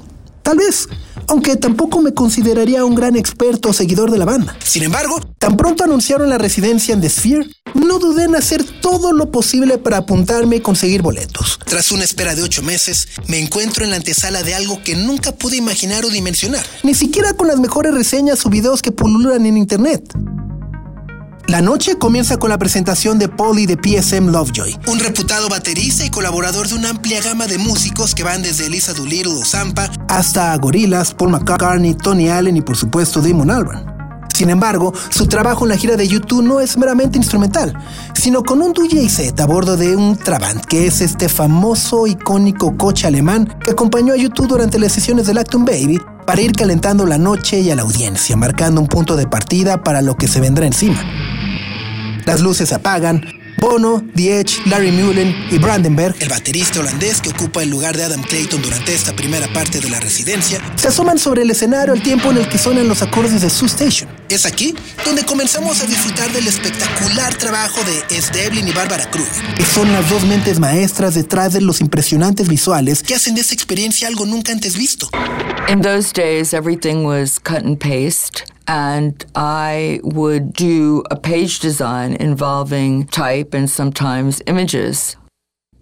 Tal 0.46 0.58
vez, 0.58 0.88
aunque 1.28 1.56
tampoco 1.56 2.04
me 2.04 2.14
consideraría 2.14 2.86
un 2.86 2.94
gran 2.94 3.16
experto 3.16 3.70
o 3.70 3.74
seguidor 3.74 4.12
de 4.12 4.20
la 4.20 4.26
banda. 4.26 4.56
Sin 4.64 4.84
embargo, 4.84 5.20
tan 5.40 5.58
pronto 5.58 5.84
anunciaron 5.84 6.30
la 6.30 6.38
residencia 6.38 6.94
en 6.94 7.02
The 7.02 7.10
Sphere, 7.10 7.50
no 7.74 7.98
dudé 7.98 8.26
en 8.26 8.36
hacer 8.36 8.64
todo 8.80 9.12
lo 9.12 9.32
posible 9.32 9.80
para 9.80 9.98
apuntarme 9.98 10.58
y 10.58 10.60
conseguir 10.60 11.02
boletos. 11.02 11.60
Tras 11.66 11.92
una 11.92 12.04
espera 12.04 12.36
de 12.36 12.44
ocho 12.44 12.62
meses, 12.62 13.08
me 13.28 13.40
encuentro 13.40 13.86
en 13.86 13.90
la 13.90 13.96
antesala 13.96 14.44
de 14.44 14.54
algo 14.54 14.84
que 14.84 14.96
nunca 14.96 15.32
pude 15.32 15.58
imaginar 15.58 16.06
o 16.06 16.10
dimensionar, 16.10 16.64
ni 16.84 16.94
siquiera 16.94 17.34
con 17.34 17.48
las 17.48 17.60
mejores 17.60 17.96
reseñas 17.96 18.46
o 18.46 18.52
videos 18.52 18.84
que 18.84 18.92
pululan 18.92 19.48
en 19.48 19.58
internet. 19.58 20.14
La 21.48 21.62
noche 21.62 21.98
comienza 22.00 22.38
con 22.38 22.50
la 22.50 22.58
presentación 22.58 23.20
de 23.20 23.30
Polly 23.30 23.68
de 23.68 23.78
PSM 23.78 24.32
Lovejoy, 24.32 24.80
un 24.88 25.00
reputado 25.00 25.48
baterista 25.48 26.04
y 26.04 26.10
colaborador 26.10 26.68
de 26.68 26.74
una 26.74 26.90
amplia 26.90 27.22
gama 27.22 27.46
de 27.46 27.60
músicos 27.60 28.16
que 28.16 28.24
van 28.24 28.42
desde 28.42 28.66
Elisa 28.66 28.94
Doolittle 28.94 29.34
o 29.34 29.46
Zampa 29.46 29.92
hasta 30.10 30.58
Gorillaz, 30.58 31.14
Paul 31.14 31.30
McCartney, 31.30 31.94
Tony 31.94 32.30
Allen 32.30 32.58
y 32.58 32.62
por 32.62 32.76
supuesto 32.76 33.22
Damon 33.22 33.52
Albarn. 33.52 33.86
Sin 34.34 34.50
embargo, 34.50 34.92
su 35.10 35.28
trabajo 35.28 35.66
en 35.66 35.70
la 35.70 35.78
gira 35.78 35.96
de 35.96 36.08
YouTube 36.08 36.44
no 36.44 36.60
es 36.60 36.78
meramente 36.78 37.20
instrumental, 37.20 37.78
sino 38.16 38.44
con 38.44 38.62
un 38.62 38.74
DJ 38.74 39.08
set 39.08 39.40
a 39.40 39.46
bordo 39.46 39.78
de 39.78 39.96
un 39.96 40.18
Trabant, 40.18 40.66
que 40.66 40.88
es 40.88 41.00
este 41.00 41.30
famoso 41.30 42.08
icónico 42.08 42.76
coche 42.76 43.06
alemán 43.06 43.56
que 43.64 43.72
acompañó 43.72 44.14
a 44.14 44.18
YouTube 44.18 44.48
durante 44.48 44.80
las 44.80 44.92
sesiones 44.92 45.28
del 45.28 45.38
Acton 45.38 45.64
Baby 45.64 46.02
para 46.26 46.42
ir 46.42 46.54
calentando 46.54 47.06
la 47.06 47.20
noche 47.20 47.60
y 47.60 47.70
a 47.70 47.76
la 47.76 47.84
audiencia, 47.84 48.36
marcando 48.36 48.82
un 48.82 48.88
punto 48.88 49.16
de 49.16 49.28
partida 49.28 49.84
para 49.84 50.02
lo 50.02 50.18
que 50.18 50.28
se 50.28 50.42
vendrá 50.42 50.66
encima. 50.66 51.00
Las 52.26 52.42
luces 52.42 52.74
apagan. 52.74 53.24
Bono, 53.58 54.04
The 54.16 54.44
Larry 54.66 54.92
Mullen 54.92 55.34
y 55.50 55.58
Brandenberg, 55.58 56.16
el 56.20 56.30
baterista 56.30 56.82
holandés 56.82 57.22
que 57.22 57.30
ocupa 57.30 57.64
el 57.64 57.70
lugar 57.70 57.96
de 57.96 58.04
Adam 58.04 58.22
Clayton 58.22 58.62
durante 58.62 58.94
esta 58.94 59.16
primera 59.16 59.48
parte 59.54 59.80
de 59.80 59.90
la 59.90 60.00
residencia, 60.00 60.62
se 60.76 60.90
asoman 60.90 61.18
sobre 61.18 61.44
el 61.44 61.52
escenario 61.52 61.94
al 61.94 62.04
tiempo 62.04 62.32
en 62.32 62.38
el 62.38 62.50
que 62.50 62.58
suenan 62.58 62.88
los 62.88 63.02
acordes 63.02 63.42
de 63.42 63.50
Sue 63.50 63.68
Station. 63.68 64.10
Es 64.30 64.46
aquí 64.46 64.76
donde 65.06 65.24
comenzamos 65.24 65.82
a 65.82 65.86
disfrutar 65.86 66.32
del 66.34 66.48
espectacular 66.48 67.34
trabajo 67.36 67.80
de 67.86 68.16
S. 68.16 68.32
Devlin 68.34 68.68
y 68.68 68.72
Barbara 68.72 69.10
Kruger, 69.10 69.56
que 69.56 69.66
son 69.66 69.92
las 69.94 70.10
dos 70.10 70.26
mentes 70.26 70.60
maestras 70.60 71.16
detrás 71.16 71.54
de 71.54 71.62
los 71.62 71.80
impresionantes 71.80 72.48
visuales 72.48 73.04
que 73.04 73.16
hacen 73.16 73.36
de 73.36 73.42
esta 73.42 73.54
experiencia 73.54 74.08
algo 74.08 74.26
nunca 74.26 74.52
antes 74.52 74.78
visto. 74.78 75.10
In 75.70 75.82
those 75.82 76.12
days, 76.14 76.54
everything 76.54 77.06
was 77.06 77.40
cut 77.40 77.64
and 77.64 77.78
paste. 77.78 78.55
And 78.68 79.26
I 79.36 80.00
would 80.04 80.54
do 80.54 81.04
a 81.12 81.16
page 81.16 81.60
design 81.60 82.16
involving 82.20 83.06
type 83.08 83.54
and 83.54 83.70
sometimes 83.70 84.42
images. 84.48 85.18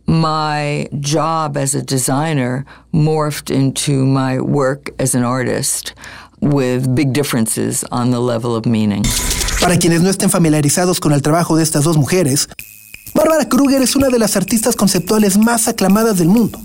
My 0.05 0.87
job 0.99 1.55
as 1.55 1.75
a 1.75 1.81
designer 1.81 2.65
morphed 2.93 3.49
into 3.49 4.05
my 4.05 4.39
work 4.41 4.89
as 4.99 5.15
an 5.15 5.23
artist 5.23 5.93
with 6.41 6.93
big 6.93 7.13
differences 7.13 7.85
on 7.91 8.11
the 8.11 8.19
level 8.19 8.55
of 8.55 8.65
meaning. 8.65 9.03
Para 9.61 9.77
quienes 9.77 10.01
no 10.01 10.09
estén 10.09 10.29
familiarizados 10.29 10.99
con 10.99 11.13
el 11.13 11.21
trabajo 11.21 11.55
de 11.55 11.63
estas 11.63 11.85
dos 11.85 11.95
mujeres, 11.95 12.49
Barbara 13.13 13.47
Kruger 13.47 13.81
es 13.81 13.95
una 13.95 14.09
de 14.09 14.19
las 14.19 14.35
artistas 14.35 14.75
conceptuales 14.75 15.37
más 15.37 15.67
aclamadas 15.67 16.17
del 16.17 16.27
mundo. 16.27 16.59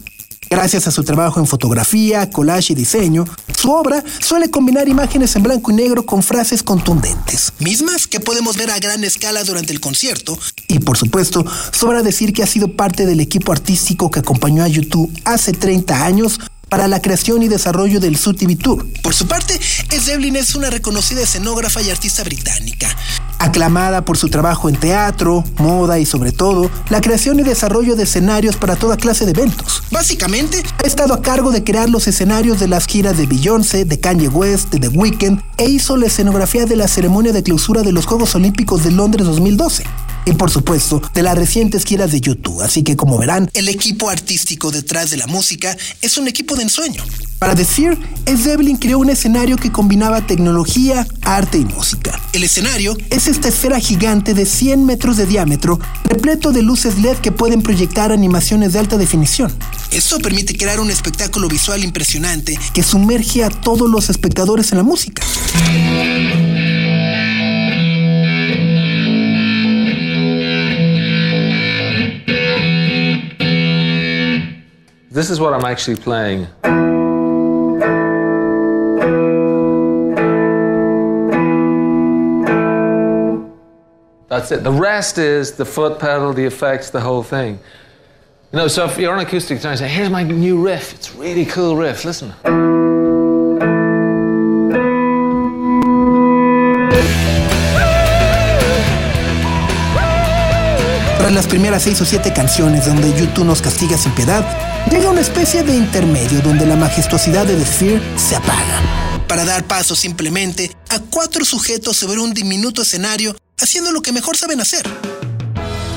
Gracias 0.51 0.89
a 0.89 0.91
su 0.91 1.05
trabajo 1.05 1.39
en 1.41 1.47
fotografía, 1.47 2.31
collage 2.31 2.73
y 2.73 2.77
diseño, 2.77 3.27
su 3.59 3.73
obra 3.73 4.05
suele 4.21 4.51
combinar 4.51 4.89
imágenes 4.89 5.35
en 5.35 5.43
blanco 5.43 5.73
y 5.73 5.75
negro 5.75 6.07
con 6.07 6.23
frases 6.23 6.63
contundentes, 6.63 7.53
mismas 7.59 8.07
que 8.07 8.21
podemos 8.21 8.57
ver 8.57 8.71
a 8.71 8.79
gran 8.79 9.03
escala 9.03 9.43
durante 9.43 9.73
el 9.73 9.81
concierto. 9.81 10.39
Y 10.69 10.79
por 10.79 10.97
supuesto, 10.97 11.45
sobra 11.73 12.05
decir 12.05 12.33
que 12.33 12.45
ha 12.45 12.47
sido 12.47 12.77
parte 12.77 13.05
del 13.05 13.19
equipo 13.19 13.51
artístico 13.51 14.13
que 14.13 14.21
acompañó 14.21 14.63
a 14.63 14.69
YouTube 14.69 15.13
hace 15.25 15.53
30 15.53 16.05
años 16.05 16.39
para 16.69 16.89
la 16.89 17.01
creación 17.01 17.43
y 17.43 17.49
desarrollo 17.49 18.01
del 18.01 18.17
Su 18.17 18.35
TV 18.35 18.57
Tour. 18.57 18.87
Por 19.03 19.15
su 19.15 19.27
parte, 19.27 19.59
Devlin 20.07 20.37
es 20.37 20.55
una 20.55 20.71
reconocida 20.71 21.23
escenógrafa 21.23 21.83
y 21.83 21.91
artista 21.91 22.25
británica, 22.25 22.89
aclamada 23.39 24.05
por 24.05 24.17
su 24.17 24.29
trabajo 24.29 24.69
en 24.69 24.77
teatro, 24.77 25.45
moda 25.59 25.99
y 25.99 26.07
sobre 26.07 26.33
todo 26.33 26.71
la 26.89 27.01
creación 27.01 27.39
y 27.41 27.43
desarrollo 27.43 27.95
de 27.95 28.05
escenarios 28.05 28.57
para 28.57 28.77
toda 28.77 28.97
clase 28.97 29.27
de 29.27 29.33
eventos. 29.33 29.83
Básicamente, 29.91 30.63
ha 30.83 30.87
estado 30.87 31.13
a 31.13 31.21
cargo 31.21 31.51
de 31.51 31.63
crear 31.63 31.91
los 31.91 32.09
escenarios 32.09 32.59
de 32.59 32.69
las 32.69 32.87
giras 32.87 33.19
de 33.19 33.27
Beyoncé, 33.27 33.85
de 33.85 34.01
Kanye 34.01 34.29
West, 34.29 34.71
de 34.71 34.81
The 34.81 34.89
Weeknd 34.89 35.43
e 35.59 35.69
hizo 35.69 35.97
la 35.97 36.07
escenografía 36.07 36.65
de 36.65 36.77
la 36.77 36.89
ceremonia 36.89 37.33
de 37.33 37.43
clausura 37.43 37.83
de 37.83 37.93
los 37.93 38.07
Juegos 38.07 38.35
Olímpicos 38.35 38.85
de 38.85 38.93
Londres 38.93 39.27
2012 39.27 39.85
y 40.29 40.35
por 40.35 40.51
supuesto 40.51 41.01
de 41.15 41.23
las 41.23 41.37
recientes 41.37 41.85
giras 41.85 42.13
de 42.13 42.21
YouTube. 42.21 42.63
Así 42.63 42.83
que 42.83 42.97
como 42.97 43.19
verán, 43.19 43.51
el 43.55 43.69
equipo 43.69 44.11
artístico 44.11 44.71
detrás 44.71 45.11
de 45.11 45.17
la 45.17 45.27
música 45.27 45.77
es 46.03 46.19
un 46.19 46.29
equipo 46.29 46.55
de 46.55 46.65
ensueño. 46.65 47.03
Para 47.39 47.55
decir, 47.55 47.97
es 48.27 48.45
Devlin 48.45 48.77
creó 48.77 48.99
un 48.99 49.11
escenario 49.11 49.57
que 49.57 49.71
combinaba 49.71 50.27
tecnología, 50.27 51.07
arte 51.23 51.59
y 51.59 51.65
música. 51.65 52.21
El 52.33 52.45
escenario 52.45 52.97
es 53.11 53.29
esta 53.29 53.49
esfera 53.49 53.79
gigante 53.79 54.35
de 54.35 54.45
100 54.45 54.85
metros 54.85 55.17
de 55.17 55.27
diámetro, 55.27 55.79
repleto 56.05 56.53
de 56.53 56.63
luces 56.63 56.99
LED 56.99 57.19
que 57.19 57.33
pueden 57.33 57.63
proyectar 57.63 58.13
animaciones 58.13 58.73
de 58.73 58.81
alta 58.81 58.99
definición. 58.99 59.53
Esto 59.93 60.19
permite 60.19 60.57
crear 60.57 60.81
un 60.81 60.91
espectáculo 60.91 61.49
visual 61.49 61.85
impresionante 61.85 62.59
que 62.75 62.83
sumerge 62.83 63.45
a 63.45 63.51
todos 63.51 63.89
los 63.89 64.11
espectadores 64.11 64.73
en 64.73 64.79
la 64.79 64.85
música. 64.85 65.23
This 75.19 75.31
is 75.31 75.41
what 75.41 75.53
I'm 75.53 75.65
actually 75.65 75.97
playing. 75.97 76.47
That's 84.29 84.53
it. 84.53 84.63
The 84.63 84.71
rest 84.71 85.19
is 85.19 85.55
the 85.55 85.65
foot 85.65 85.99
pedal, 85.99 86.33
the 86.33 86.45
effects, 86.45 86.91
the 86.91 87.01
whole 87.01 87.25
thing. 87.25 87.59
You 88.53 88.59
know, 88.59 88.69
so 88.69 88.85
if 88.85 88.97
you're 88.97 89.13
on 89.13 89.19
acoustic 89.19 89.59
guitar 89.59 89.73
and 89.73 89.81
say, 89.81 89.89
here's 89.89 90.09
my 90.09 90.23
new 90.23 90.65
riff, 90.65 90.95
it's 90.95 91.13
really 91.17 91.45
cool 91.47 91.75
riff, 91.75 92.05
listen. 92.05 92.33
Tras 101.19 101.33
las 101.33 101.49
primeras 101.49 101.83
seis 101.83 102.01
o 102.01 102.05
siete 102.05 102.33
canciones 102.33 102.87
donde 102.87 103.13
YouTube 103.13 103.47
nos 103.47 103.61
castiga 103.61 103.99
sin 103.99 104.13
piedad, 104.13 104.68
llega 104.91 105.11
una 105.11 105.21
especie 105.21 105.63
de 105.63 105.77
intermedio 105.77 106.41
donde 106.41 106.67
la 106.67 106.77
majestuosidad 106.77 107.47
de 107.47 107.55
The 107.55 107.65
Sphere 107.65 108.03
se 108.17 108.37
apaga, 108.37 108.81
para 109.27 109.45
dar 109.45 109.65
paso 109.65 109.95
simplemente 109.95 110.71
a 110.89 110.99
cuatro 111.01 111.45
sujetos 111.45 111.97
sobre 111.97 112.21
un 112.21 112.33
diminuto 112.33 112.83
escenario 112.83 113.37
haciendo 113.61 113.93
lo 113.93 114.03
que 114.03 114.13
mejor 114.13 114.37
saben 114.37 114.61
hacer. 114.61 114.83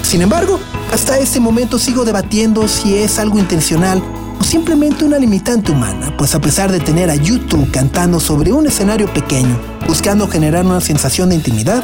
Sin 0.03 0.21
embargo, 0.21 0.59
hasta 0.91 1.17
este 1.19 1.39
momento 1.39 1.79
sigo 1.79 2.03
debatiendo 2.03 2.67
si 2.67 2.95
es 2.95 3.17
algo 3.17 3.39
intencional 3.39 4.03
o 4.39 4.43
simplemente 4.43 5.05
una 5.05 5.17
limitante 5.17 5.71
humana, 5.71 6.13
pues 6.17 6.35
a 6.35 6.41
pesar 6.41 6.71
de 6.71 6.79
tener 6.79 7.09
a 7.09 7.15
YouTube 7.15 7.71
cantando 7.71 8.19
sobre 8.19 8.51
un 8.51 8.67
escenario 8.67 9.11
pequeño, 9.13 9.57
buscando 9.87 10.27
generar 10.27 10.65
una 10.65 10.81
sensación 10.81 11.29
de 11.29 11.35
intimidad, 11.35 11.83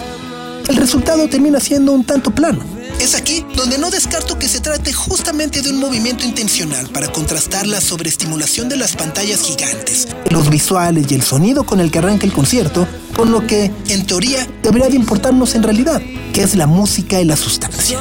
el 0.67 0.75
resultado 0.75 1.29
termina 1.29 1.59
siendo 1.59 1.93
un 1.93 2.03
tanto 2.03 2.31
plano. 2.31 2.76
Es 2.99 3.15
aquí 3.15 3.45
donde 3.55 3.77
no 3.77 3.89
descarto 3.91 4.39
que 4.39 4.47
se 4.47 4.59
trate 4.59 4.91
justamente 4.91 5.61
de 5.61 5.69
un 5.69 5.79
movimiento 5.79 6.25
intencional 6.25 6.89
para 6.89 7.11
contrastar 7.11 7.67
la 7.67 7.79
sobreestimulación 7.79 8.69
de 8.69 8.75
las 8.75 8.95
pantallas 8.95 9.41
gigantes, 9.41 10.07
los 10.31 10.49
visuales 10.49 11.05
y 11.09 11.15
el 11.15 11.21
sonido 11.21 11.63
con 11.63 11.79
el 11.79 11.91
que 11.91 11.99
arranca 11.99 12.25
el 12.25 12.33
concierto, 12.33 12.87
con 13.15 13.31
lo 13.31 13.45
que, 13.45 13.71
en 13.89 14.05
teoría, 14.05 14.47
debería 14.63 14.89
de 14.89 14.95
importarnos 14.95 15.55
en 15.55 15.63
realidad, 15.63 16.01
que 16.33 16.41
es 16.41 16.55
la 16.55 16.67
música 16.67 17.21
y 17.21 17.25
la 17.25 17.37
sustancia. 17.37 17.99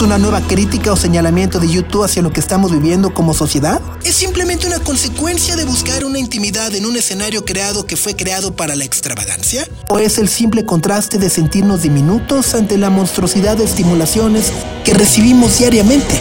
¿Es 0.00 0.06
una 0.06 0.16
nueva 0.16 0.40
crítica 0.40 0.94
o 0.94 0.96
señalamiento 0.96 1.60
de 1.60 1.68
YouTube 1.68 2.04
hacia 2.04 2.22
lo 2.22 2.32
que 2.32 2.40
estamos 2.40 2.72
viviendo 2.72 3.12
como 3.12 3.34
sociedad? 3.34 3.82
¿Es 4.02 4.14
simplemente 4.14 4.66
una 4.66 4.78
consecuencia 4.78 5.56
de 5.56 5.66
buscar 5.66 6.06
una 6.06 6.18
intimidad 6.18 6.74
en 6.74 6.86
un 6.86 6.96
escenario 6.96 7.44
creado 7.44 7.84
que 7.84 7.98
fue 7.98 8.16
creado 8.16 8.56
para 8.56 8.76
la 8.76 8.84
extravagancia? 8.84 9.68
¿O 9.90 9.98
es 9.98 10.16
el 10.16 10.30
simple 10.30 10.64
contraste 10.64 11.18
de 11.18 11.28
sentirnos 11.28 11.82
diminutos 11.82 12.54
ante 12.54 12.78
la 12.78 12.88
monstruosidad 12.88 13.58
de 13.58 13.64
estimulaciones 13.64 14.52
que 14.86 14.94
recibimos 14.94 15.58
diariamente? 15.58 16.14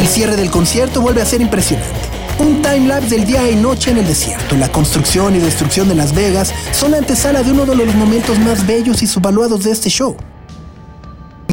El 0.00 0.08
cierre 0.08 0.34
del 0.34 0.50
concierto 0.50 1.00
vuelve 1.00 1.22
a 1.22 1.26
ser 1.26 1.40
impresionante. 1.40 1.94
Un 2.40 2.60
timelapse 2.60 3.10
del 3.14 3.24
día 3.24 3.48
y 3.48 3.54
noche 3.54 3.92
en 3.92 3.98
el 3.98 4.06
desierto. 4.08 4.56
La 4.56 4.72
construcción 4.72 5.36
y 5.36 5.38
destrucción 5.38 5.88
de 5.88 5.94
Las 5.94 6.12
Vegas 6.12 6.52
son 6.72 6.90
la 6.90 6.98
antesala 6.98 7.44
de 7.44 7.52
uno 7.52 7.66
de 7.66 7.76
los 7.76 7.94
momentos 7.94 8.36
más 8.40 8.66
bellos 8.66 9.00
y 9.04 9.06
subvaluados 9.06 9.62
de 9.62 9.70
este 9.70 9.90
show. 9.90 10.16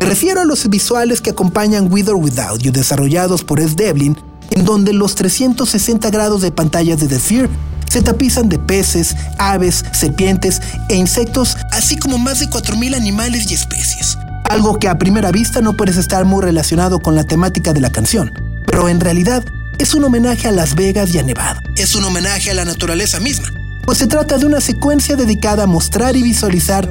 Me 0.07 0.13
refiero 0.13 0.39
a 0.39 0.45
los 0.45 0.69
visuales 0.69 1.19
que 1.19 1.31
acompañan 1.31 1.91
With 1.91 2.07
or 2.07 2.15
Without 2.15 2.61
You, 2.61 2.71
desarrollados 2.71 3.43
por 3.43 3.59
S. 3.59 3.75
Devlin, 3.75 4.17
en 4.51 4.63
donde 4.63 4.93
los 4.93 5.15
360 5.15 6.09
grados 6.11 6.41
de 6.41 6.49
pantallas 6.49 7.01
de 7.01 7.07
The 7.07 7.19
Fear 7.19 7.49
se 7.91 8.01
tapizan 8.01 8.47
de 8.47 8.57
peces, 8.57 9.17
aves, 9.37 9.83
serpientes 9.91 10.61
e 10.87 10.95
insectos, 10.95 11.57
así 11.73 11.97
como 11.97 12.17
más 12.19 12.39
de 12.39 12.47
4.000 12.47 12.95
animales 12.95 13.51
y 13.51 13.55
especies. 13.55 14.17
Algo 14.45 14.79
que 14.79 14.87
a 14.87 14.97
primera 14.97 15.29
vista 15.33 15.59
no 15.59 15.75
puedes 15.75 15.97
estar 15.97 16.23
muy 16.23 16.41
relacionado 16.41 16.99
con 16.99 17.13
la 17.13 17.25
temática 17.25 17.73
de 17.73 17.81
la 17.81 17.91
canción, 17.91 18.31
pero 18.65 18.87
en 18.87 19.01
realidad 19.01 19.43
es 19.77 19.93
un 19.93 20.05
homenaje 20.05 20.47
a 20.47 20.53
Las 20.53 20.75
Vegas 20.75 21.13
y 21.13 21.19
a 21.19 21.23
Nevada. 21.23 21.61
Es 21.75 21.95
un 21.95 22.05
homenaje 22.05 22.49
a 22.49 22.53
la 22.53 22.63
naturaleza 22.63 23.19
misma, 23.19 23.49
pues 23.83 23.97
se 23.97 24.07
trata 24.07 24.37
de 24.37 24.45
una 24.45 24.61
secuencia 24.61 25.17
dedicada 25.17 25.63
a 25.63 25.67
mostrar 25.67 26.15
y 26.15 26.23
visualizar 26.23 26.87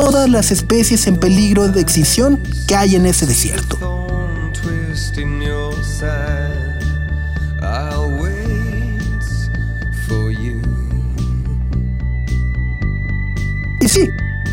todas 0.00 0.30
las 0.30 0.52
especies 0.52 1.08
en 1.08 1.16
peligro 1.16 1.66
de 1.66 1.80
extinción 1.80 2.40
que 2.68 2.76
hay 2.76 2.94
en 2.94 3.04
ese 3.04 3.26
desierto. 3.26 3.76
Y 13.80 13.88
sí, 13.88 14.08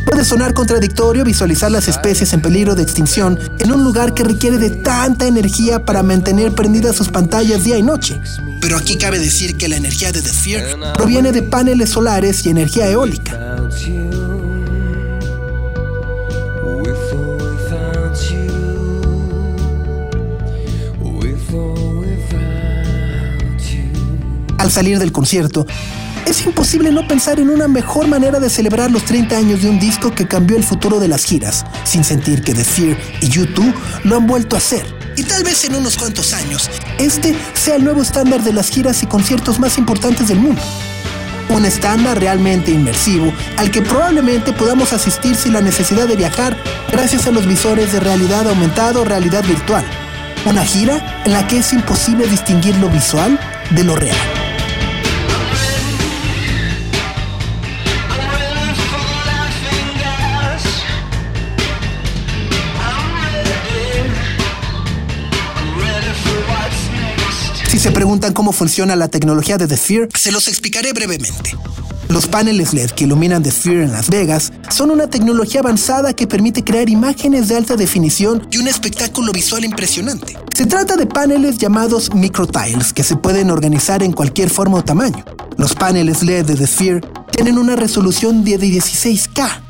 puede 0.08 0.26
sonar 0.26 0.56
contradictorio 0.56 1.24
visualizar 1.24 1.70
las 1.70 1.88
especies 1.90 2.34
en 2.34 2.42
peligro 2.42 2.74
de 2.74 2.82
extinción 2.82 3.38
en 3.60 3.72
un 3.72 3.84
lugar 3.84 4.16
que 4.16 4.24
requiere 4.24 4.58
de 4.58 4.72
tanta 4.72 5.28
energía 5.28 5.86
para 5.86 6.02
mantener 6.02 6.56
prendidas 6.56 6.96
sus 6.96 7.10
pantallas 7.10 7.64
día 7.64 7.78
y 7.78 7.84
noche. 7.84 8.20
Pero 8.62 8.78
aquí 8.78 8.98
cabe 8.98 9.20
decir 9.20 9.58
que 9.58 9.68
la 9.68 9.76
energía 9.76 10.12
de 10.12 10.24
The 10.24 10.34
Fear 10.34 10.94
proviene 10.96 11.32
de 11.32 11.44
paneles 11.44 11.92
solares 11.92 12.44
y 12.48 12.50
energía 12.50 12.90
eólica. 12.90 13.45
Al 24.66 24.72
salir 24.72 24.98
del 24.98 25.12
concierto, 25.12 25.68
es 26.26 26.44
imposible 26.44 26.92
no 26.92 27.08
pensar 27.08 27.40
en 27.40 27.52
una 27.52 27.68
mejor 27.68 28.08
manera 28.08 28.40
de 28.40 28.50
celebrar 28.50 28.90
los 28.90 29.06
30 29.06 29.38
años 29.38 29.62
de 29.62 29.70
un 29.70 29.80
disco 29.80 30.16
que 30.16 30.28
cambió 30.28 30.58
el 30.58 30.64
futuro 30.64 31.00
de 31.00 31.08
las 31.08 31.24
giras, 31.24 31.64
sin 31.84 32.04
sentir 32.04 32.42
que 32.42 32.56
The 32.56 32.64
Fear 32.64 32.98
y 33.22 33.30
YouTube 33.30 33.72
lo 34.06 34.18
han 34.18 34.26
vuelto 34.26 34.56
a 34.56 34.58
hacer. 34.58 34.84
Y 35.16 35.22
tal 35.22 35.44
vez 35.44 35.66
en 35.66 35.76
unos 35.76 35.98
cuantos 35.98 36.34
años, 36.34 36.72
este 36.98 37.36
sea 37.54 37.76
el 37.76 37.84
nuevo 37.84 38.02
estándar 38.02 38.42
de 38.42 38.54
las 38.54 38.70
giras 38.70 39.04
y 39.04 39.06
conciertos 39.06 39.60
más 39.60 39.78
importantes 39.78 40.30
del 40.30 40.40
mundo. 40.40 40.64
Un 41.50 41.64
estándar 41.64 42.20
realmente 42.20 42.72
inmersivo 42.72 43.32
al 43.58 43.70
que 43.70 43.84
probablemente 43.84 44.52
podamos 44.52 44.94
asistir 44.94 45.36
sin 45.36 45.54
la 45.54 45.62
necesidad 45.62 46.08
de 46.08 46.16
viajar 46.16 46.58
gracias 46.92 47.28
a 47.28 47.32
los 47.32 47.46
visores 47.46 47.94
de 47.94 48.00
realidad 48.00 48.50
aumentada 48.50 49.00
o 49.00 49.06
realidad 49.06 49.44
virtual. 49.44 49.86
Una 50.48 50.66
gira 50.66 51.22
en 51.24 51.34
la 51.34 51.46
que 51.46 51.60
es 51.60 51.72
imposible 51.72 52.26
distinguir 52.26 52.76
lo 52.78 52.90
visual 52.90 53.40
de 53.70 53.84
lo 53.84 53.96
real. 53.96 54.45
Preguntan 68.16 68.34
cómo 68.34 68.54
funciona 68.54 68.96
la 68.96 69.10
tecnología 69.10 69.58
de 69.58 69.68
The 69.68 69.76
Fear, 69.76 70.08
se 70.18 70.32
los 70.32 70.48
explicaré 70.48 70.94
brevemente. 70.94 71.54
Los 72.08 72.28
paneles 72.28 72.74
LED 72.74 72.92
que 72.92 73.04
iluminan 73.04 73.44
The 73.44 73.52
Fear 73.52 73.82
en 73.82 73.92
Las 73.92 74.10
Vegas 74.10 74.54
son 74.70 74.90
una 74.90 75.10
tecnología 75.10 75.60
avanzada 75.60 76.14
que 76.14 76.26
permite 76.26 76.64
crear 76.64 76.90
imágenes 76.90 77.50
de 77.50 77.58
alta 77.58 77.76
definición 77.76 78.48
y 78.52 78.58
un 78.60 78.70
espectáculo 78.70 79.34
visual 79.34 79.66
impresionante. 79.66 80.38
Se 80.54 80.66
trata 80.66 80.96
de 80.96 81.08
paneles 81.08 81.58
llamados 81.58 82.14
microtiles 82.14 82.94
que 82.94 83.04
se 83.04 83.18
pueden 83.18 83.52
organizar 83.52 84.02
en 84.02 84.14
cualquier 84.14 84.50
forma 84.50 84.78
o 84.78 84.84
tamaño. 84.86 85.26
Los 85.58 85.74
paneles 85.74 86.24
LED 86.24 86.46
de 86.46 86.56
The 86.56 86.68
Fear 86.68 87.02
tienen 87.32 87.58
una 87.58 87.76
resolución 87.76 88.46
de 88.46 88.58
16K, 88.58 89.62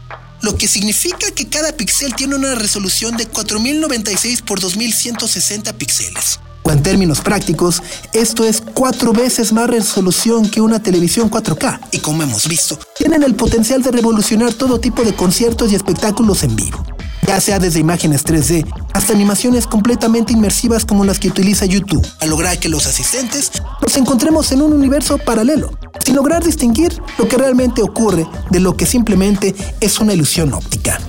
lo 0.43 0.55
que 0.55 0.67
significa 0.67 1.31
que 1.31 1.47
cada 1.47 1.71
píxel 1.71 2.13
tiene 2.13 2.35
una 2.35 2.53
resolución 2.53 3.17
de 3.17 3.25
4096 3.25 4.43
por 4.43 4.59
2160 4.59 5.73
píxeles. 5.73 6.39
O 6.67 6.71
en 6.71 6.81
términos 6.81 7.21
prácticos, 7.21 7.83
esto 8.11 8.43
es 8.43 8.61
cuatro 8.73 9.13
veces 9.13 9.53
más 9.53 9.69
resolución 9.69 10.49
que 10.49 10.61
una 10.61 10.81
televisión 10.81 11.29
4K. 11.29 11.79
Y 11.91 11.99
como 11.99 12.23
hemos 12.23 12.47
visto, 12.47 12.79
tienen 12.97 13.21
el 13.21 13.35
potencial 13.35 13.83
de 13.83 13.91
revolucionar 13.91 14.51
todo 14.51 14.79
tipo 14.79 15.03
de 15.03 15.13
conciertos 15.13 15.71
y 15.71 15.75
espectáculos 15.75 16.41
en 16.43 16.55
vivo. 16.55 16.83
Ya 17.27 17.39
sea 17.39 17.59
desde 17.59 17.79
imágenes 17.79 18.25
3D 18.25 18.65
hasta 18.93 19.13
animaciones 19.13 19.67
completamente 19.67 20.33
inmersivas 20.33 20.85
como 20.85 21.05
las 21.05 21.19
que 21.19 21.27
utiliza 21.27 21.65
YouTube, 21.65 22.05
a 22.19 22.25
lograr 22.25 22.59
que 22.59 22.69
los 22.69 22.87
asistentes 22.87 23.51
nos 23.81 23.97
encontremos 23.97 24.51
en 24.51 24.63
un 24.63 24.73
universo 24.73 25.19
paralelo, 25.19 25.77
sin 26.03 26.15
lograr 26.15 26.43
distinguir 26.43 26.99
lo 27.19 27.27
que 27.27 27.37
realmente 27.37 27.83
ocurre 27.83 28.27
de 28.49 28.59
lo 28.59 28.75
que 28.75 28.87
simplemente 28.87 29.55
es 29.81 29.99
una 29.99 30.13
ilusión 30.13 30.53
óptica. 30.53 30.99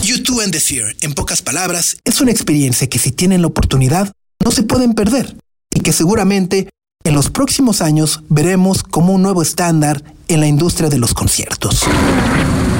YouTube 0.00 0.42
and 0.42 0.52
the 0.52 0.60
Fear, 0.60 0.94
en 1.00 1.14
pocas 1.14 1.42
palabras, 1.42 1.96
es 2.04 2.20
una 2.20 2.32
experiencia 2.32 2.88
que 2.88 2.98
si 2.98 3.12
tienen 3.12 3.40
la 3.40 3.48
oportunidad, 3.48 4.12
no 4.44 4.50
se 4.50 4.62
pueden 4.62 4.94
perder 4.94 5.36
y 5.74 5.80
que 5.80 5.92
seguramente 5.92 6.68
en 7.04 7.14
los 7.14 7.30
próximos 7.30 7.80
años 7.80 8.20
veremos 8.28 8.82
como 8.82 9.12
un 9.12 9.22
nuevo 9.22 9.42
estándar 9.42 10.02
en 10.28 10.40
la 10.40 10.46
industria 10.46 10.88
de 10.88 10.98
los 10.98 11.14
conciertos. 11.14 11.84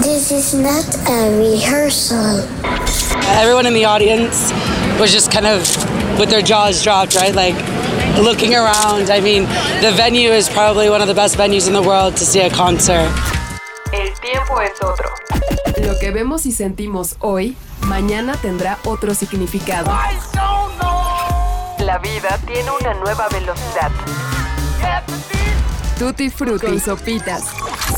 This 0.03 0.31
is 0.31 0.55
not 0.55 0.85
a 1.09 1.31
rehearsal. 1.39 2.45
Everyone 3.41 3.67
in 3.67 3.75
the 3.75 3.85
audience 3.85 4.53
was 4.99 5.13
just 5.13 5.33
kind 5.33 5.47
of 5.47 5.61
with 6.19 6.29
their 6.29 6.43
jaws 6.43 6.83
dropped, 6.83 7.15
right? 7.15 7.35
Like 7.35 7.57
looking 8.21 8.55
around. 8.55 9.11
I 9.11 9.21
mean, 9.21 9.47
the 9.81 9.93
venue 9.97 10.31
is 10.31 10.49
probably 10.49 10.89
one 10.89 11.01
of 11.01 11.09
the 11.09 11.15
best 11.15 11.37
venues 11.37 11.67
in 11.67 11.73
the 11.73 11.83
world 11.83 12.17
to 12.17 12.25
see 12.25 12.41
a 12.41 12.51
concert. 12.51 13.11
El 13.93 14.13
tiempo 14.21 14.61
es 14.61 14.81
otro. 14.83 15.11
Lo 15.87 15.99
que 15.99 16.11
vemos 16.11 16.47
y 16.47 16.53
sentimos 16.53 17.17
hoy, 17.21 17.57
mañana 17.81 18.37
tendrá 18.41 18.79
otro 18.85 19.15
significado. 19.15 19.91
La 21.93 21.99
vida 21.99 22.39
tiene 22.47 22.71
una 22.71 22.95
nueva 22.95 23.29
velocidad. 23.29 23.91
Tutti 25.99 26.31
Frutti 26.31 26.69
y 26.69 26.81
Sopitas. 26.81 27.45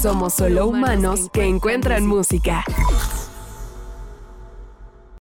Somos 0.02 0.35
solo 0.35 0.66
humanos 0.66 1.30
que 1.33 1.44
encuentran 1.44 2.04
música. 2.04 2.64